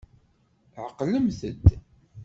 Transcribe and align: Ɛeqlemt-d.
Ɛeqlemt-d. 0.83 1.57